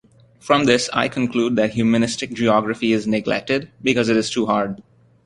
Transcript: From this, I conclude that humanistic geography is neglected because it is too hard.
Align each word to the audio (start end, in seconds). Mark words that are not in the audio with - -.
From 0.39 0.63
this, 0.65 0.89
I 0.93 1.07
conclude 1.07 1.55
that 1.57 1.73
humanistic 1.75 2.33
geography 2.33 2.91
is 2.91 3.05
neglected 3.05 3.69
because 3.83 4.09
it 4.09 4.17
is 4.17 4.31
too 4.31 4.47
hard. 4.47 4.81